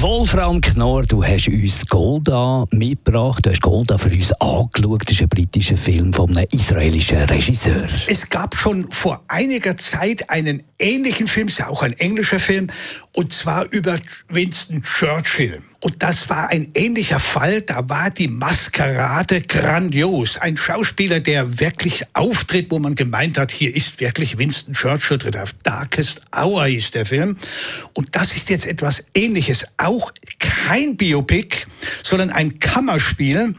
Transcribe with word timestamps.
Wolfram 0.00 0.62
Knorr, 0.62 1.02
du 1.02 1.22
hast 1.22 1.46
uns 1.48 1.86
Golda 1.86 2.64
mitgebracht. 2.70 3.44
Du 3.44 3.50
hast 3.50 3.60
Golda 3.60 3.98
für 3.98 4.08
uns 4.08 4.32
angeschaut. 4.40 5.02
Das 5.04 5.12
ist 5.12 5.20
ein 5.20 5.28
britischer 5.28 5.76
Film 5.76 6.14
von 6.14 6.34
einem 6.34 6.46
israelischen 6.52 7.18
Regisseur. 7.18 7.86
Es 8.06 8.30
gab 8.30 8.56
schon 8.56 8.90
vor 8.90 9.22
einiger 9.28 9.76
Zeit 9.76 10.30
einen 10.30 10.62
ähnlichen 10.78 11.26
Film, 11.26 11.48
ist 11.48 11.62
auch 11.66 11.82
ein 11.82 11.92
englischer 11.98 12.40
Film, 12.40 12.68
und 13.12 13.32
zwar 13.32 13.70
über 13.72 13.98
Winston 14.28 14.82
Churchill. 14.82 15.62
Und 15.80 16.02
das 16.02 16.28
war 16.28 16.50
ein 16.50 16.70
ähnlicher 16.74 17.18
Fall. 17.18 17.62
Da 17.62 17.88
war 17.88 18.10
die 18.10 18.28
Maskerade 18.28 19.40
grandios. 19.40 20.36
Ein 20.36 20.56
Schauspieler, 20.56 21.20
der 21.20 21.58
wirklich 21.58 22.04
auftritt, 22.12 22.70
wo 22.70 22.78
man 22.78 22.94
gemeint 22.94 23.38
hat, 23.38 23.50
hier 23.50 23.74
ist 23.74 23.98
wirklich 23.98 24.36
Winston 24.36 24.74
Churchill 24.74 25.18
drin. 25.18 25.36
Auf 25.36 25.54
Darkest 25.62 26.22
Hour 26.36 26.66
hieß 26.66 26.90
der 26.90 27.06
Film. 27.06 27.36
Und 27.94 28.14
das 28.14 28.36
ist 28.36 28.50
jetzt 28.50 28.66
etwas 28.66 29.04
Ähnliches. 29.14 29.66
Auch 29.78 30.12
kein 30.38 30.96
Biopic, 30.96 31.66
sondern 32.02 32.30
ein 32.30 32.58
Kammerspiel. 32.58 33.54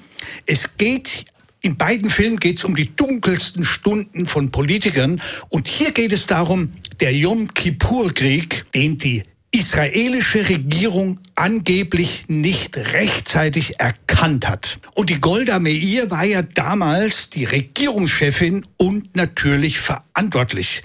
Es 0.46 0.78
geht 0.78 1.26
in 1.64 1.78
beiden 1.78 2.10
Filmen 2.10 2.38
geht 2.38 2.58
es 2.58 2.64
um 2.64 2.76
die 2.76 2.96
dunkelsten 2.96 3.64
Stunden 3.64 4.26
von 4.26 4.50
Politikern. 4.50 5.22
Und 5.50 5.68
hier 5.68 5.92
geht 5.92 6.12
es 6.12 6.26
darum, 6.26 6.74
der 7.00 7.14
Yom 7.14 7.54
Kippur-Krieg, 7.54 8.66
den 8.74 8.98
die 8.98 9.24
israelische 9.52 10.48
Regierung 10.48 11.20
angeblich 11.36 12.26
nicht 12.30 12.78
rechtzeitig 12.78 13.80
erkannt 13.80 14.48
hat. 14.48 14.80
Und 14.94 15.10
die 15.10 15.20
Golda 15.20 15.60
Meir 15.60 16.10
war 16.10 16.24
ja 16.24 16.42
damals 16.42 17.30
die 17.30 17.44
Regierungschefin 17.44 18.66
und 18.78 19.16
natürlich 19.16 19.80
verantwortlich. 19.80 20.84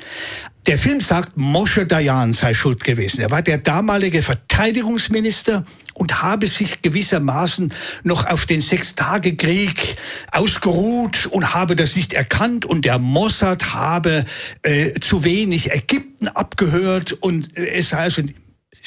Der 0.67 0.79
Film 0.79 1.01
sagt, 1.01 1.37
Moshe 1.37 1.87
Dayan 1.87 2.33
sei 2.33 2.53
schuld 2.53 2.83
gewesen. 2.83 3.21
Er 3.21 3.31
war 3.31 3.41
der 3.41 3.59
damalige 3.59 4.25
Verteidigungsminister 4.25 5.65
und 5.95 6.23
habe 6.23 6.49
sich 6.49 6.83
gewissermaßen 6.83 7.73
noch 8.03 8.27
auf 8.27 8.47
den 8.47 8.61
Sechstagekrieg 8.61 9.97
ausgeruht 10.33 11.27
und 11.27 11.55
habe 11.55 11.77
das 11.77 11.95
nicht 11.95 12.15
erkannt 12.15 12.65
und 12.65 12.85
der 12.85 12.99
Mossad 12.99 13.75
habe 13.75 14.25
äh, 14.63 14.93
zu 14.99 15.23
wenig 15.23 15.71
Ägypten 15.71 16.27
abgehört 16.27 17.13
und 17.13 17.57
äh, 17.57 17.69
es 17.69 17.91
sei 17.91 17.99
also 17.99 18.23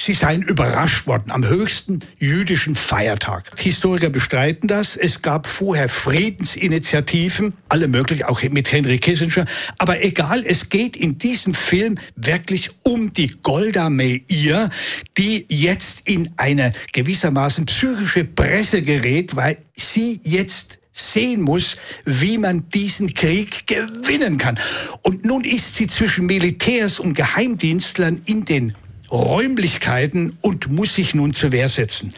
Sie 0.01 0.13
seien 0.13 0.43
überrascht 0.43 1.07
worden 1.07 1.29
am 1.29 1.45
höchsten 1.45 1.99
jüdischen 2.19 2.75
Feiertag. 2.75 3.51
Historiker 3.59 4.09
bestreiten 4.09 4.69
das. 4.69 4.95
Es 4.95 5.21
gab 5.21 5.45
vorher 5.45 5.89
Friedensinitiativen, 5.89 7.53
alle 7.67 7.89
möglich, 7.89 8.23
auch 8.23 8.41
mit 8.43 8.71
Henry 8.71 8.97
Kissinger. 8.97 9.43
Aber 9.77 10.01
egal, 10.01 10.45
es 10.45 10.69
geht 10.69 10.95
in 10.95 11.17
diesem 11.17 11.53
Film 11.53 11.97
wirklich 12.15 12.69
um 12.83 13.11
die 13.11 13.27
Golda 13.43 13.89
Meir, 13.89 14.69
die 15.17 15.45
jetzt 15.49 16.07
in 16.07 16.29
eine 16.37 16.71
gewissermaßen 16.93 17.65
psychische 17.65 18.23
Presse 18.23 18.81
gerät, 18.81 19.35
weil 19.35 19.57
sie 19.75 20.21
jetzt 20.23 20.79
sehen 20.93 21.41
muss, 21.41 21.75
wie 22.05 22.37
man 22.37 22.69
diesen 22.69 23.13
Krieg 23.13 23.67
gewinnen 23.67 24.37
kann. 24.37 24.57
Und 25.01 25.25
nun 25.25 25.43
ist 25.43 25.75
sie 25.75 25.87
zwischen 25.87 26.25
Militärs 26.25 27.01
und 27.01 27.15
Geheimdienstlern 27.15 28.21
in 28.23 28.45
den 28.45 28.73
Räumlichkeiten 29.11 30.37
und 30.41 30.69
muss 30.69 30.95
sich 30.95 31.13
nun 31.13 31.33
zur 31.33 31.51
Wehr 31.51 31.67
setzen. 31.67 32.13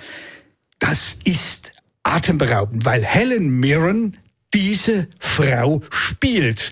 Das 0.80 1.18
ist 1.24 1.72
atemberaubend, 2.04 2.86
weil 2.86 3.04
Helen 3.04 3.60
Mirren 3.60 4.18
diese 4.54 5.08
Frau 5.20 5.82
spielt. 5.90 6.72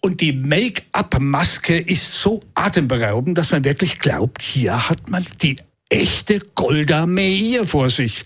Und 0.00 0.20
die 0.20 0.32
Make-up-Maske 0.32 1.78
ist 1.78 2.20
so 2.20 2.40
atemberaubend, 2.54 3.36
dass 3.38 3.50
man 3.50 3.64
wirklich 3.64 3.98
glaubt, 3.98 4.42
hier 4.42 4.88
hat 4.88 5.08
man 5.08 5.26
die 5.42 5.56
echte 5.88 6.40
Golda 6.54 7.06
Meir 7.06 7.66
vor 7.66 7.90
sich. 7.90 8.24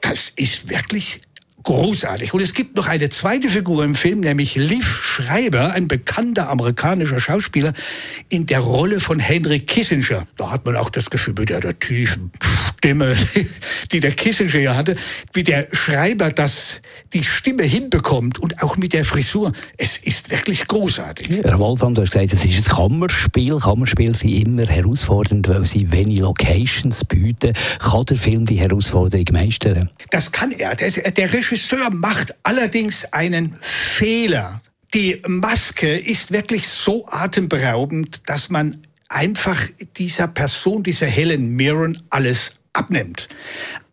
Das 0.00 0.32
ist 0.36 0.68
wirklich 0.68 1.20
großartig. 1.68 2.32
Und 2.32 2.40
es 2.40 2.54
gibt 2.54 2.76
noch 2.76 2.86
eine 2.86 3.10
zweite 3.10 3.50
Figur 3.50 3.84
im 3.84 3.94
Film, 3.94 4.20
nämlich 4.20 4.56
Liv 4.56 5.02
Schreiber, 5.02 5.72
ein 5.72 5.86
bekannter 5.86 6.48
amerikanischer 6.48 7.20
Schauspieler, 7.20 7.74
in 8.30 8.46
der 8.46 8.60
Rolle 8.60 9.00
von 9.00 9.18
Henry 9.18 9.60
Kissinger. 9.60 10.26
Da 10.38 10.50
hat 10.50 10.64
man 10.64 10.76
auch 10.76 10.88
das 10.88 11.10
Gefühl 11.10 11.34
mit 11.38 11.50
der, 11.50 11.78
tiefen 11.78 12.32
Stimme, 12.78 13.14
die 13.92 14.00
der 14.00 14.12
Kissinger 14.12 14.58
ja 14.58 14.76
hatte, 14.76 14.96
wie 15.34 15.42
der 15.42 15.68
Schreiber 15.72 16.30
das, 16.30 16.80
die 17.12 17.22
Stimme 17.22 17.64
hinbekommt 17.64 18.38
und 18.38 18.62
auch 18.62 18.78
mit 18.78 18.94
der 18.94 19.04
Frisur. 19.04 19.52
Es 19.76 19.98
ist 19.98 20.30
wirklich 20.30 20.66
großartig. 20.68 21.40
Herr 21.44 21.58
Wolfram, 21.58 21.94
du 21.94 22.00
hast 22.00 22.12
gesagt, 22.12 22.32
es 22.32 22.46
ist 22.46 22.70
ein 22.70 22.76
Kammerspiel. 22.76 23.58
Kammerspiele 23.58 24.14
sind 24.14 24.30
immer 24.30 24.66
herausfordernd, 24.66 25.46
weil 25.48 25.66
sie 25.66 25.92
wenig 25.92 26.20
Locations 26.20 27.04
bieten. 27.04 27.52
Kann 27.78 28.06
der 28.06 28.16
Film 28.16 28.46
die 28.46 28.58
Herausforderung 28.58 29.26
meistern? 29.32 29.90
Das 30.10 30.32
kann 30.32 30.52
er. 30.52 30.74
Der, 30.74 30.90
der 31.10 31.30
Regisseur 31.30 31.57
macht 31.90 32.34
allerdings 32.42 33.04
einen 33.12 33.56
Fehler. 33.60 34.60
Die 34.94 35.20
Maske 35.26 35.98
ist 35.98 36.32
wirklich 36.32 36.66
so 36.66 37.06
atemberaubend, 37.08 38.22
dass 38.26 38.48
man 38.48 38.82
einfach 39.08 39.60
dieser 39.96 40.28
Person, 40.28 40.82
dieser 40.82 41.06
Helen 41.06 41.50
Mirren, 41.56 42.02
alles 42.10 42.52
abnimmt. 42.72 43.28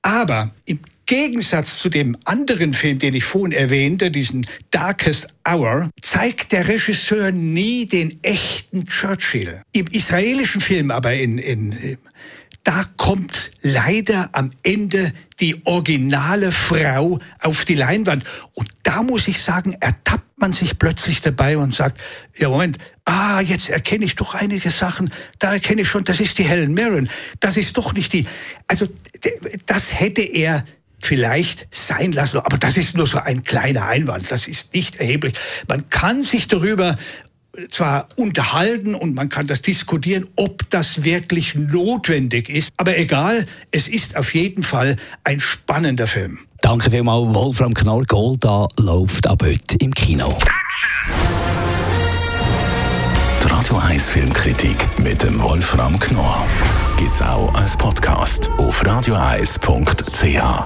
Aber 0.02 0.52
im 0.66 0.80
Gegensatz 1.06 1.80
zu 1.80 1.90
dem 1.90 2.18
anderen 2.26 2.74
Film, 2.74 3.00
den 3.00 3.14
ich 3.14 3.24
vorhin 3.24 3.52
erwähnte, 3.52 4.10
diesen 4.10 4.48
Darkest 4.72 5.28
Hour, 5.48 5.92
zeigt 6.02 6.52
der 6.52 6.68
Regisseur 6.68 7.32
nie 7.32 7.86
den 7.86 8.24
echten 8.24 8.88
Churchill. 8.88 9.62
Im 9.72 9.88
israelischen 9.88 10.62
Film 10.62 10.92
aber 10.92 11.14
in, 11.14 11.38
in 11.38 11.98
da 12.66 12.84
kommt 12.98 13.52
leider 13.62 14.30
am 14.34 14.50
Ende 14.64 15.14
die 15.40 15.66
originale 15.66 16.52
Frau 16.52 17.20
auf 17.40 17.64
die 17.64 17.76
Leinwand. 17.76 18.24
Und 18.54 18.68
da 18.84 19.04
muss 19.04 19.28
ich 19.28 19.42
sagen, 19.42 19.78
ertappt 19.80 20.38
man 20.38 20.52
sich 20.52 20.80
plötzlich 20.80 21.22
dabei 21.22 21.58
und 21.60 21.74
sagt, 21.74 22.02
ja 22.36 22.50
Moment, 22.50 22.80
ah, 23.06 23.40
jetzt 23.40 23.70
erkenne 23.70 24.04
ich 24.04 24.16
doch 24.16 24.34
einige 24.34 24.72
Sachen, 24.72 25.12
da 25.38 25.54
erkenne 25.54 25.84
ich 25.84 25.90
schon, 25.90 26.06
das 26.06 26.20
ist 26.20 26.40
die 26.40 26.44
Helen 26.44 26.74
Mirren, 26.74 27.08
das 27.40 27.56
ist 27.56 27.78
doch 27.78 27.94
nicht 27.94 28.12
die, 28.14 28.26
also 28.68 28.88
das 29.68 29.98
hätte 30.00 30.24
er 30.24 30.66
vielleicht 31.06 31.68
sein 31.74 32.12
lassen. 32.12 32.40
Aber 32.40 32.58
das 32.58 32.78
ist 32.78 32.98
nur 32.98 33.06
so 33.06 33.20
ein 33.20 33.44
kleiner 33.44 33.86
Einwand. 33.86 34.32
Das 34.32 34.48
ist 34.48 34.74
nicht 34.74 34.96
erheblich. 34.96 35.34
Man 35.68 35.88
kann 35.90 36.24
sich 36.24 36.48
darüber 36.48 36.96
zwar 37.70 38.08
unterhalten 38.16 38.96
und 38.96 39.16
man 39.16 39.30
kann 39.30 39.48
das 39.48 39.62
diskutieren, 39.62 40.28
ob 40.36 40.70
das 40.70 41.04
wirklich 41.04 41.56
notwendig 41.56 42.50
ist. 42.50 42.74
Aber 42.78 42.98
egal, 42.98 43.46
es 43.72 43.88
ist 43.88 44.18
auf 44.18 44.34
jeden 44.34 44.64
Fall 44.64 44.98
ein 45.24 45.40
spannender 45.40 46.08
Film. 46.08 46.40
Danke 46.62 46.90
vielmals, 46.90 47.34
Wolfram 47.36 47.74
Knorr. 47.74 48.06
Golda 48.06 48.68
läuft 48.78 49.28
ab 49.28 49.44
heute 49.44 49.78
im 49.80 49.94
Kino. 49.94 50.38
Die 53.44 53.48
Radio 53.48 53.78
1 53.78 54.10
Filmkritik 54.10 54.78
mit 54.98 55.22
dem 55.22 55.42
Wolfram 55.42 56.00
Knorr 56.00 56.46
gibt 56.98 57.14
es 57.14 57.22
auch 57.22 57.54
als 57.54 57.78
Podcast 57.78 58.50
auf 58.58 58.84
radioeis.ch. 58.86 60.66